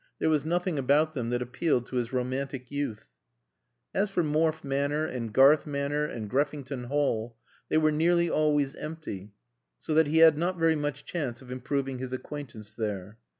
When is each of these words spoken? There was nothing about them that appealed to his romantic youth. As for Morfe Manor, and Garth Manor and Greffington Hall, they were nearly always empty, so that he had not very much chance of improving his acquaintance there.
There 0.17 0.31
was 0.31 0.43
nothing 0.43 0.79
about 0.79 1.13
them 1.13 1.29
that 1.29 1.43
appealed 1.43 1.85
to 1.85 1.97
his 1.97 2.11
romantic 2.11 2.71
youth. 2.71 3.05
As 3.93 4.09
for 4.09 4.23
Morfe 4.23 4.63
Manor, 4.63 5.05
and 5.05 5.31
Garth 5.31 5.67
Manor 5.67 6.05
and 6.05 6.27
Greffington 6.27 6.85
Hall, 6.85 7.37
they 7.69 7.77
were 7.77 7.91
nearly 7.91 8.27
always 8.27 8.75
empty, 8.75 9.35
so 9.77 9.93
that 9.93 10.07
he 10.07 10.17
had 10.17 10.39
not 10.39 10.57
very 10.57 10.75
much 10.75 11.05
chance 11.05 11.43
of 11.43 11.51
improving 11.51 11.99
his 11.99 12.13
acquaintance 12.13 12.73
there. 12.73 13.19